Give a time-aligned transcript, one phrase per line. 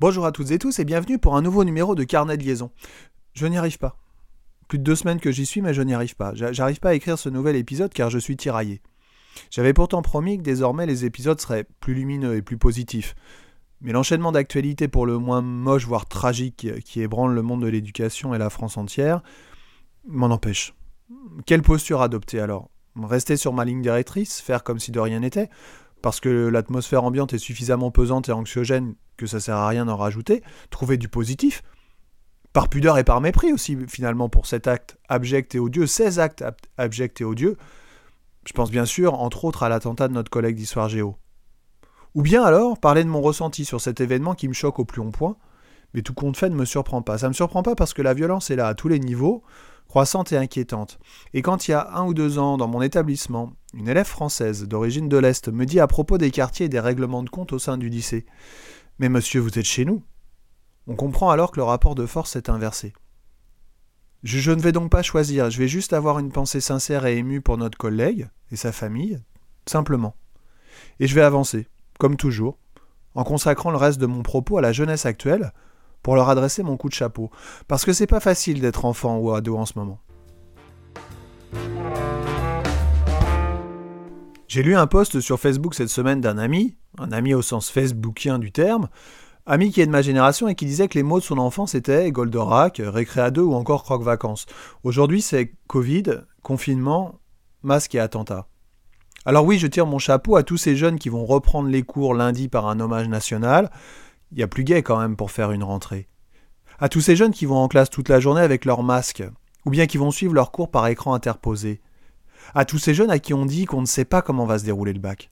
[0.00, 2.70] Bonjour à toutes et tous et bienvenue pour un nouveau numéro de Carnet de liaison.
[3.34, 3.98] Je n'y arrive pas.
[4.66, 6.32] Plus de deux semaines que j'y suis, mais je n'y arrive pas.
[6.34, 8.80] J'arrive pas à écrire ce nouvel épisode car je suis tiraillé.
[9.50, 13.14] J'avais pourtant promis que désormais les épisodes seraient plus lumineux et plus positifs.
[13.82, 18.34] Mais l'enchaînement d'actualités pour le moins moche, voire tragique, qui ébranle le monde de l'éducation
[18.34, 19.22] et la France entière,
[20.08, 20.74] m'en empêche.
[21.44, 22.70] Quelle posture adopter alors?
[22.96, 25.50] Rester sur ma ligne directrice, faire comme si de rien n'était,
[26.00, 29.96] parce que l'atmosphère ambiante est suffisamment pesante et anxiogène que ça sert à rien d'en
[29.96, 31.62] rajouter, trouver du positif,
[32.52, 36.44] par pudeur et par mépris aussi, finalement, pour cet acte abject et odieux, ces actes
[36.78, 37.56] abjects et odieux.
[38.46, 41.16] Je pense bien sûr, entre autres, à l'attentat de notre collègue d'histoire géo.
[42.14, 45.00] Ou bien alors, parler de mon ressenti sur cet événement qui me choque au plus
[45.00, 45.36] haut point,
[45.94, 47.18] mais tout compte fait ne me surprend pas.
[47.18, 49.44] Ça ne me surprend pas parce que la violence est là à tous les niveaux,
[49.86, 50.98] croissante et inquiétante.
[51.34, 54.66] Et quand il y a un ou deux ans, dans mon établissement, une élève française
[54.66, 57.60] d'origine de l'Est me dit à propos des quartiers et des règlements de compte au
[57.60, 58.26] sein du lycée
[59.00, 60.02] Mais monsieur, vous êtes chez nous
[60.86, 62.92] On comprend alors que le rapport de force est inversé.
[64.24, 67.16] Je, je, ne vais donc pas choisir, je vais juste avoir une pensée sincère et
[67.16, 69.18] émue pour notre collègue et sa famille,
[69.64, 70.14] simplement.
[70.98, 71.66] Et je vais avancer,
[71.98, 72.58] comme toujours,
[73.14, 75.54] en consacrant le reste de mon propos à la jeunesse actuelle,
[76.02, 77.30] pour leur adresser mon coup de chapeau,
[77.68, 79.98] parce que c'est pas facile d'être enfant ou ado en ce moment.
[84.50, 88.40] J'ai lu un post sur Facebook cette semaine d'un ami, un ami au sens facebookien
[88.40, 88.88] du terme,
[89.46, 91.76] ami qui est de ma génération et qui disait que les mots de son enfance
[91.76, 94.46] étaient Goldorak, Récréa 2 ou encore Croque Vacances.
[94.82, 97.20] Aujourd'hui, c'est Covid, confinement,
[97.62, 98.48] masque et attentat.
[99.24, 102.12] Alors oui, je tire mon chapeau à tous ces jeunes qui vont reprendre les cours
[102.12, 103.70] lundi par un hommage national,
[104.32, 106.08] il y a plus gai quand même pour faire une rentrée.
[106.80, 109.22] À tous ces jeunes qui vont en classe toute la journée avec leur masque,
[109.64, 111.80] ou bien qui vont suivre leurs cours par écran interposé.
[112.54, 114.64] À tous ces jeunes à qui on dit qu'on ne sait pas comment va se
[114.64, 115.30] dérouler le bac.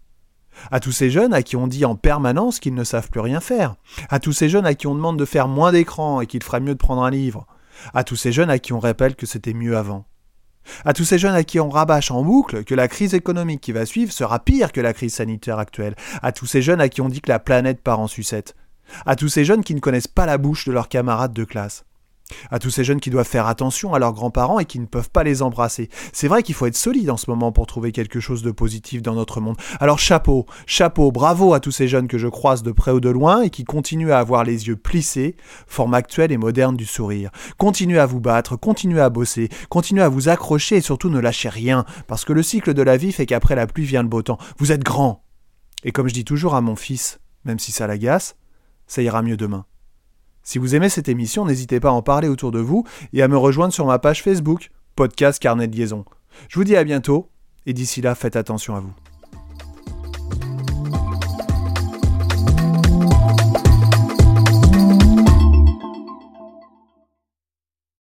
[0.70, 3.40] À tous ces jeunes à qui on dit en permanence qu'ils ne savent plus rien
[3.40, 3.76] faire.
[4.08, 6.60] À tous ces jeunes à qui on demande de faire moins d'écran et qu'il ferait
[6.60, 7.46] mieux de prendre un livre.
[7.94, 10.04] À tous ces jeunes à qui on rappelle que c'était mieux avant.
[10.84, 13.72] À tous ces jeunes à qui on rabâche en boucle que la crise économique qui
[13.72, 15.94] va suivre sera pire que la crise sanitaire actuelle.
[16.22, 18.54] À tous ces jeunes à qui on dit que la planète part en sucette
[19.06, 21.84] à tous ces jeunes qui ne connaissent pas la bouche de leurs camarades de classe,
[22.50, 25.10] à tous ces jeunes qui doivent faire attention à leurs grands-parents et qui ne peuvent
[25.10, 25.88] pas les embrasser.
[26.12, 29.02] C'est vrai qu'il faut être solide en ce moment pour trouver quelque chose de positif
[29.02, 29.56] dans notre monde.
[29.80, 33.08] Alors chapeau, chapeau, bravo à tous ces jeunes que je croise de près ou de
[33.08, 37.30] loin et qui continuent à avoir les yeux plissés, forme actuelle et moderne du sourire.
[37.56, 41.48] Continuez à vous battre, continuez à bosser, continuez à vous accrocher et surtout ne lâchez
[41.48, 44.22] rien, parce que le cycle de la vie fait qu'après la pluie vient le beau
[44.22, 44.38] temps.
[44.58, 45.24] Vous êtes grand.
[45.84, 48.36] Et comme je dis toujours à mon fils, même si ça l'agace,
[48.86, 49.64] ça ira mieux demain.
[50.48, 52.82] Si vous aimez cette émission, n'hésitez pas à en parler autour de vous
[53.12, 56.06] et à me rejoindre sur ma page Facebook, podcast Carnet de liaison.
[56.48, 57.28] Je vous dis à bientôt
[57.66, 58.94] et d'ici là, faites attention à vous.